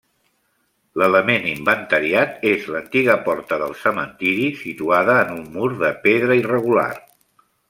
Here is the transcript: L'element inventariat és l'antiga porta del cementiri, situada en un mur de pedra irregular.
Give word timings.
L'element 1.01 1.43
inventariat 1.49 2.41
és 2.53 2.65
l'antiga 2.75 3.19
porta 3.27 3.61
del 3.65 3.77
cementiri, 3.85 4.49
situada 4.63 5.19
en 5.27 5.37
un 5.39 5.47
mur 5.59 5.71
de 5.85 5.95
pedra 6.09 6.41
irregular. 6.43 6.91